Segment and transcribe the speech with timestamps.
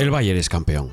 [0.00, 0.88] El Bayern es campeón,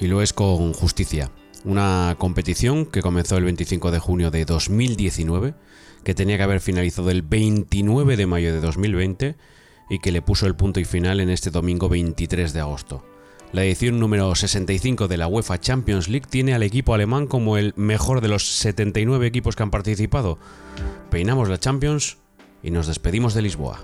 [0.00, 1.30] y lo es con justicia.
[1.64, 5.54] Una competición que comenzó el 25 de junio de 2019,
[6.02, 9.36] que tenía que haber finalizado el 29 de mayo de 2020
[9.88, 13.04] y que le puso el punto y final en este domingo 23 de agosto.
[13.52, 17.74] La edición número 65 de la UEFA Champions League tiene al equipo alemán como el
[17.76, 20.36] mejor de los 79 equipos que han participado.
[21.10, 22.18] Peinamos la Champions
[22.64, 23.78] y nos despedimos de Lisboa.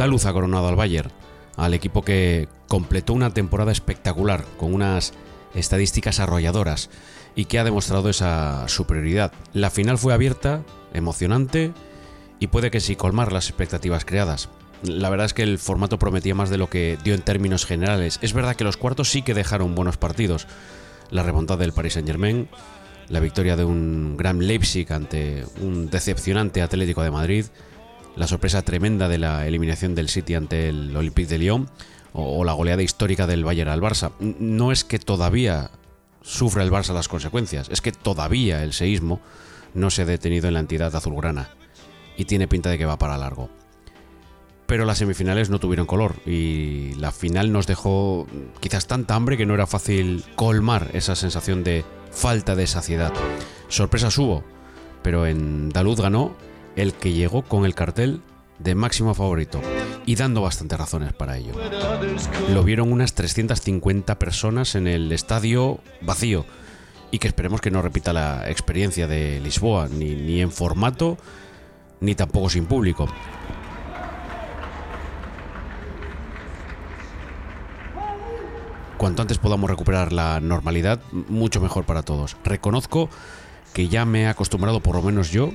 [0.00, 1.10] Da luz ha coronado al Bayern,
[1.58, 5.12] al equipo que completó una temporada espectacular con unas
[5.54, 6.88] estadísticas arrolladoras
[7.36, 9.30] y que ha demostrado esa superioridad.
[9.52, 10.62] La final fue abierta,
[10.94, 11.72] emocionante
[12.38, 14.48] y puede que sí colmar las expectativas creadas.
[14.82, 18.18] La verdad es que el formato prometía más de lo que dio en términos generales.
[18.22, 20.46] Es verdad que los cuartos sí que dejaron buenos partidos.
[21.10, 22.48] La remontada del Paris Saint-Germain,
[23.10, 27.44] la victoria de un gran Leipzig ante un decepcionante Atlético de Madrid,
[28.16, 31.68] la sorpresa tremenda de la eliminación del City ante el Olympique de Lyon
[32.12, 34.12] o, la goleada histórica del Bayern al Barça.
[34.18, 35.70] No es que todavía
[36.22, 39.20] sufra el Barça las consecuencias, es que todavía el seísmo
[39.74, 41.50] no se ha detenido en la entidad azulgrana
[42.16, 43.48] y tiene pinta de que va para largo.
[44.66, 48.26] Pero las semifinales no tuvieron color y la final nos dejó
[48.60, 53.12] quizás tanta hambre que no era fácil colmar esa sensación de falta de saciedad.
[53.68, 54.44] Sorpresas hubo,
[55.02, 56.36] pero en Dalud ganó
[56.76, 58.22] el que llegó con el cartel
[58.58, 59.60] de máximo favorito
[60.06, 61.52] y dando bastantes razones para ello.
[62.52, 66.44] Lo vieron unas 350 personas en el estadio vacío
[67.10, 71.18] y que esperemos que no repita la experiencia de Lisboa, ni, ni en formato
[72.00, 73.08] ni tampoco sin público.
[78.96, 82.36] Cuanto antes podamos recuperar la normalidad, mucho mejor para todos.
[82.44, 83.08] Reconozco
[83.72, 85.52] que ya me he acostumbrado, por lo menos yo,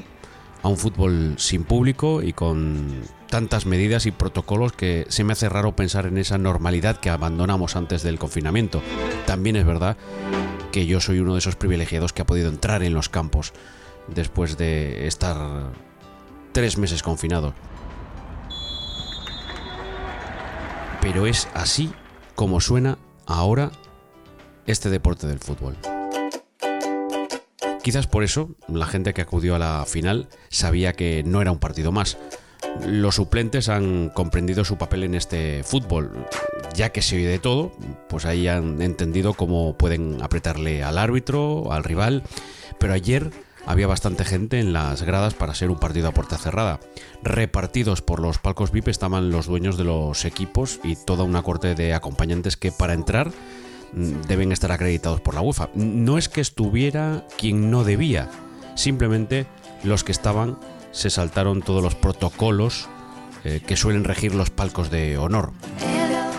[0.66, 5.48] a un fútbol sin público y con tantas medidas y protocolos que se me hace
[5.48, 8.82] raro pensar en esa normalidad que abandonamos antes del confinamiento.
[9.28, 9.96] También es verdad
[10.72, 13.54] que yo soy uno de esos privilegiados que ha podido entrar en los campos
[14.08, 15.72] después de estar
[16.52, 17.54] tres meses confinado.
[21.00, 21.92] Pero es así
[22.34, 22.98] como suena
[23.28, 23.70] ahora
[24.66, 25.78] este deporte del fútbol.
[27.86, 31.60] Quizás por eso la gente que acudió a la final sabía que no era un
[31.60, 32.18] partido más.
[32.84, 36.26] Los suplentes han comprendido su papel en este fútbol,
[36.74, 37.74] ya que se oye de todo,
[38.10, 42.24] pues ahí han entendido cómo pueden apretarle al árbitro, al rival,
[42.80, 43.30] pero ayer
[43.68, 46.80] había bastante gente en las gradas para ser un partido a puerta cerrada.
[47.22, 51.76] Repartidos por los palcos VIP estaban los dueños de los equipos y toda una corte
[51.76, 53.32] de acompañantes que para entrar
[53.96, 55.70] deben estar acreditados por la UEFA.
[55.74, 58.30] No es que estuviera quien no debía,
[58.76, 59.48] simplemente
[59.84, 60.58] los que estaban
[60.92, 62.88] se saltaron todos los protocolos
[63.44, 65.52] eh, que suelen regir los palcos de honor.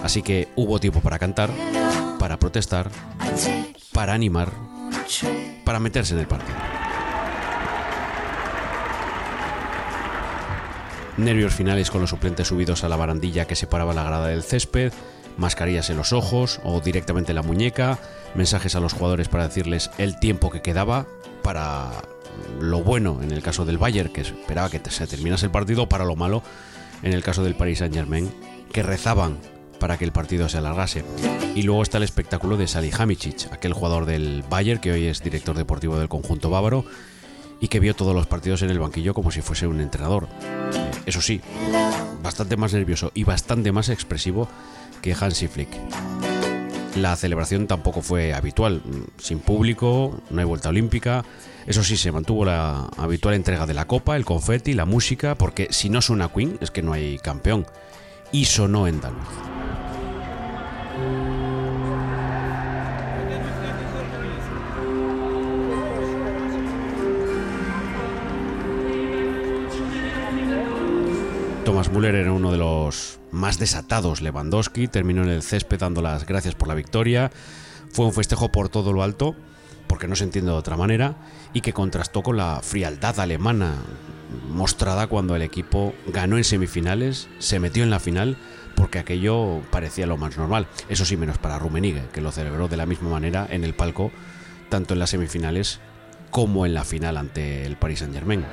[0.03, 1.51] Así que hubo tiempo para cantar,
[2.19, 2.91] para protestar,
[3.93, 4.53] para animar,
[5.65, 6.57] para meterse en el partido.
[11.17, 14.93] Nervios finales con los suplentes subidos a la barandilla que separaba la grada del césped,
[15.37, 17.99] mascarillas en los ojos o directamente en la muñeca,
[18.35, 21.07] mensajes a los jugadores para decirles el tiempo que quedaba
[21.43, 21.91] para
[22.61, 26.05] lo bueno en el caso del Bayern, que esperaba que se terminase el partido, para
[26.05, 26.43] lo malo
[27.03, 28.33] en el caso del Paris Saint-Germain,
[28.73, 29.39] que rezaban
[29.79, 31.05] para que el partido se alargase.
[31.55, 32.69] Y luego está el espectáculo de
[32.99, 36.85] Hamicic, aquel jugador del Bayern que hoy es director deportivo del conjunto bávaro
[37.61, 40.29] y que vio todos los partidos en el banquillo como si fuese un entrenador.
[41.07, 41.41] Eso sí,
[42.23, 44.49] bastante más nervioso y bastante más expresivo
[45.01, 45.69] que Hansi Flick.
[46.97, 48.83] La celebración tampoco fue habitual,
[49.19, 51.25] sin público, no hay vuelta olímpica.
[51.67, 55.69] Eso sí, se mantuvo la habitual entrega de la copa, el confeti, la música, porque
[55.71, 57.67] si no suena Queen es que no hay campeón.
[58.33, 59.01] Y sonó en
[71.77, 74.23] Thomas Müller era uno de los más desatados.
[74.23, 77.31] Lewandowski terminó en el césped dando las gracias por la victoria.
[77.93, 79.37] Fue un festejo por todo lo alto,
[79.87, 81.17] porque no se entiende de otra manera,
[81.53, 83.75] y que contrastó con la frialdad alemana
[84.49, 88.39] mostrada cuando el equipo ganó en semifinales, se metió en la final,
[88.75, 90.69] porque aquello parecía lo más normal.
[90.89, 94.11] Eso sí, menos para Rummenigge, que lo celebró de la misma manera en el palco,
[94.71, 95.81] tanto en las semifinales
[96.31, 98.47] como en la final ante el Paris Saint-Germain.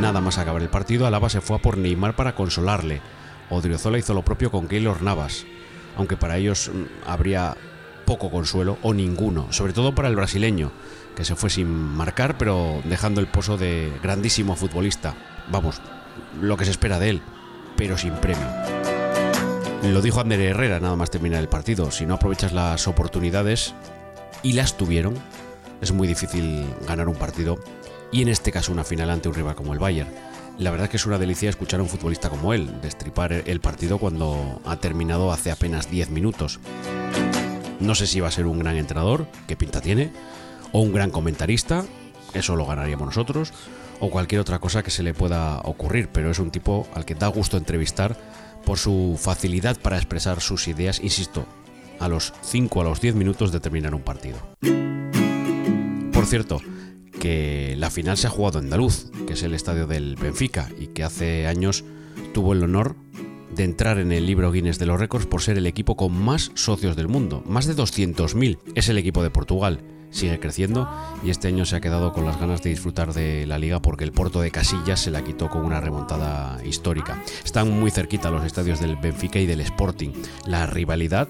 [0.00, 3.00] Nada más acabar el partido, Alaba se fue a por Neymar para consolarle.
[3.50, 5.44] Odriozola hizo lo propio con Keylor Navas,
[5.96, 7.56] aunque para ellos mm, habría
[8.06, 10.70] poco consuelo o ninguno, sobre todo para el brasileño,
[11.16, 15.14] que se fue sin marcar pero dejando el pozo de grandísimo futbolista.
[15.50, 15.80] Vamos,
[16.40, 17.22] lo que se espera de él,
[17.76, 18.46] pero sin premio.
[19.82, 23.74] Lo dijo Ander Herrera nada más terminar el partido, si no aprovechas las oportunidades,
[24.44, 25.14] y las tuvieron,
[25.80, 27.58] es muy difícil ganar un partido,
[28.12, 30.10] y en este caso una final ante un rival como el Bayern.
[30.58, 33.60] La verdad es que es una delicia escuchar a un futbolista como él, destripar el
[33.60, 36.58] partido cuando ha terminado hace apenas 10 minutos.
[37.78, 40.10] No sé si va a ser un gran entrenador, qué pinta tiene,
[40.72, 41.84] o un gran comentarista,
[42.34, 43.52] eso lo ganaríamos nosotros,
[44.00, 47.14] o cualquier otra cosa que se le pueda ocurrir, pero es un tipo al que
[47.14, 48.16] da gusto entrevistar
[48.64, 51.46] por su facilidad para expresar sus ideas, insisto,
[52.00, 54.38] a los 5 a los 10 minutos de terminar un partido.
[56.12, 56.60] Por cierto,
[57.18, 60.88] que la final se ha jugado en Andaluz, que es el estadio del Benfica, y
[60.88, 61.84] que hace años
[62.32, 62.96] tuvo el honor
[63.54, 66.52] de entrar en el libro Guinness de los récords por ser el equipo con más
[66.54, 68.58] socios del mundo, más de 200.000.
[68.74, 69.80] Es el equipo de Portugal,
[70.10, 70.88] sigue creciendo
[71.22, 74.04] y este año se ha quedado con las ganas de disfrutar de la liga porque
[74.04, 77.22] el Porto de Casillas se la quitó con una remontada histórica.
[77.44, 80.10] Están muy cerquita los estadios del Benfica y del Sporting.
[80.46, 81.28] La rivalidad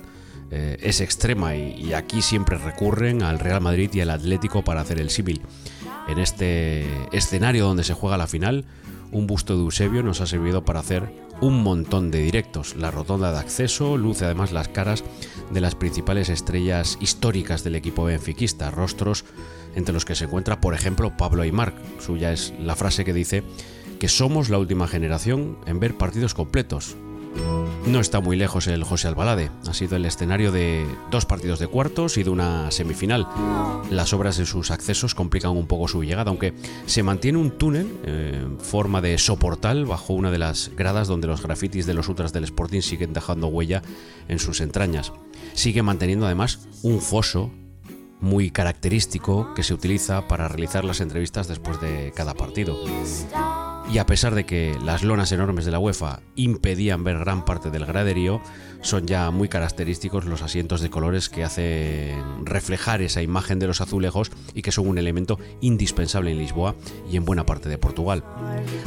[0.51, 5.01] eh, es extrema y, aquí siempre recurren al Real Madrid y al Atlético para hacer
[5.01, 5.43] el símil.
[6.09, 8.65] En este escenario donde se juega la final,
[9.13, 12.77] un busto de Eusebio nos ha servido para hacer un montón de directos.
[12.77, 15.05] La rotonda de acceso luce además las caras
[15.51, 19.25] de las principales estrellas históricas del equipo benfiquista, rostros
[19.75, 21.75] entre los que se encuentra, por ejemplo, Pablo Aymar.
[22.01, 23.45] Suya es la frase que dice
[24.01, 26.97] que somos la última generación en ver partidos completos.
[27.87, 29.51] No está muy lejos el José Albalade.
[29.67, 33.27] Ha sido el escenario de dos partidos de cuartos y de una semifinal.
[33.91, 36.53] Las obras de sus accesos complican un poco su llegada, aunque
[36.85, 41.43] se mantiene un túnel en forma de soportal bajo una de las gradas donde los
[41.43, 43.83] grafitis de los ultras del Sporting siguen dejando huella
[44.29, 45.13] en sus entrañas.
[45.55, 47.51] Sigue manteniendo además un foso
[48.21, 52.77] muy característico que se utiliza para realizar las entrevistas después de cada partido.
[53.91, 57.71] Y a pesar de que las lonas enormes de la UEFA impedían ver gran parte
[57.71, 58.43] del graderío,
[58.83, 63.81] son ya muy característicos los asientos de colores que hacen reflejar esa imagen de los
[63.81, 66.75] azulejos y que son un elemento indispensable en Lisboa
[67.11, 68.23] y en buena parte de Portugal.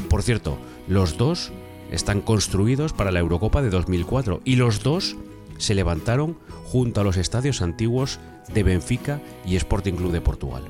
[0.07, 0.57] Por cierto,
[0.88, 1.51] los dos
[1.92, 5.18] están construidos para la Eurocopa de 2004 y los dos
[5.57, 8.19] se levantaron junto a los estadios antiguos
[8.53, 10.63] de Benfica y Sporting Club de Portugal.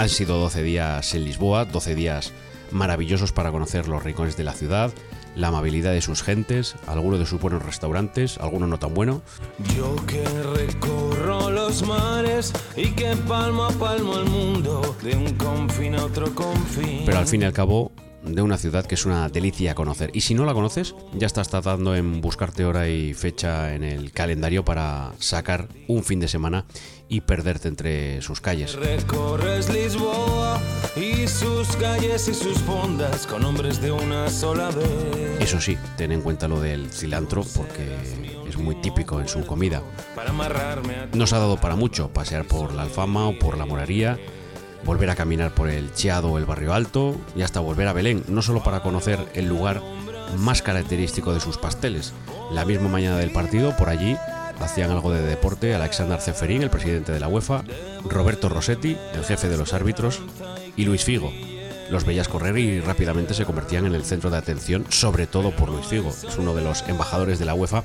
[0.00, 2.32] Han sido 12 días en Lisboa, 12 días
[2.70, 4.90] maravillosos para conocer los rincones de la ciudad,
[5.36, 9.20] la amabilidad de sus gentes, algunos de sus buenos restaurantes, algunos no tan buenos.
[9.76, 15.94] Yo que recorro los mares y que palmo a palmo el mundo, de un confín
[15.96, 17.02] a otro confín.
[17.04, 20.10] Pero al fin y al cabo, de una ciudad que es una delicia conocer.
[20.14, 24.12] Y si no la conoces, ya estás tratando en buscarte hora y fecha en el
[24.12, 26.64] calendario para sacar un fin de semana
[27.08, 28.74] y perderte entre sus calles.
[28.74, 30.60] Recorres Lisboa
[30.96, 35.40] y sus calles y sus fondas con hombres de una sola vez.
[35.40, 37.96] Eso sí, ten en cuenta lo del cilantro porque
[38.48, 39.82] es muy típico en su comida.
[41.12, 44.18] Nos ha dado para mucho pasear por la Alfama o por la Moraría,
[44.84, 48.24] volver a caminar por el Chiado o el Barrio Alto y hasta volver a Belén,
[48.28, 49.82] no solo para conocer el lugar
[50.38, 52.12] más característico de sus pasteles.
[52.52, 54.16] La misma mañana del partido, por allí,
[54.60, 57.64] hacían algo de deporte Alexander Ceferín, el presidente de la UEFA,
[58.04, 60.20] Roberto Rossetti, el jefe de los árbitros,
[60.76, 61.32] y Luis Figo.
[61.90, 65.70] Los veías correr y rápidamente se convertían en el centro de atención, sobre todo por
[65.70, 66.10] Luis Figo.
[66.10, 67.82] Es uno de los embajadores de la UEFA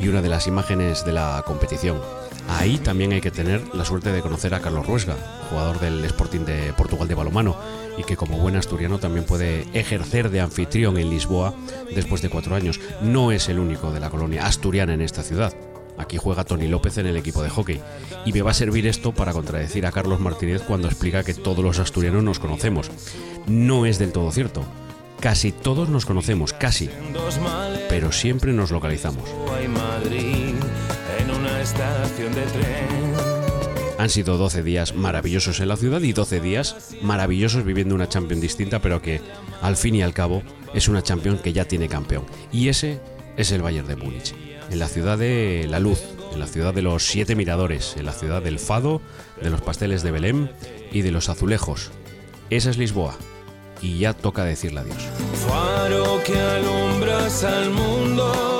[0.00, 2.00] y una de las imágenes de la competición.
[2.48, 5.16] Ahí también hay que tener la suerte de conocer a Carlos Ruesga,
[5.50, 7.56] jugador del Sporting de Portugal de balomano,
[7.98, 11.54] y que como buen asturiano también puede ejercer de anfitrión en Lisboa
[11.94, 12.80] después de cuatro años.
[13.02, 15.54] No es el único de la colonia asturiana en esta ciudad.
[15.98, 17.80] Aquí juega Tony López en el equipo de hockey.
[18.26, 21.64] Y me va a servir esto para contradecir a Carlos Martínez cuando explica que todos
[21.64, 22.90] los asturianos nos conocemos.
[23.46, 24.62] No es del todo cierto.
[25.20, 26.90] Casi todos nos conocemos, casi.
[27.88, 29.28] Pero siempre nos localizamos.
[33.98, 38.42] Han sido 12 días maravillosos en la ciudad y 12 días maravillosos viviendo una Champions
[38.42, 39.20] distinta, pero que
[39.62, 40.42] al fin y al cabo
[40.74, 42.24] es una Champions que ya tiene campeón.
[42.52, 43.00] Y ese
[43.36, 44.34] es el Bayern de Múnich,
[44.70, 48.12] en la ciudad de la luz, en la ciudad de los siete miradores, en la
[48.12, 49.00] ciudad del fado,
[49.40, 50.48] de los pasteles de Belém
[50.92, 51.90] y de los azulejos.
[52.50, 53.16] Esa es Lisboa.
[53.82, 55.08] Y ya toca decirle adiós.
[55.48, 58.55] Faro que alumbras al mundo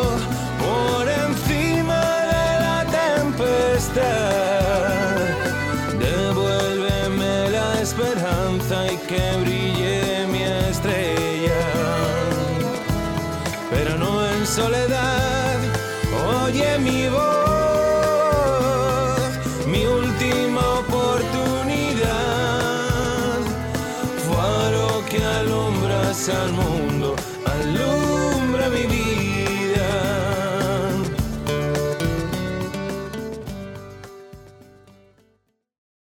[26.27, 26.66] sun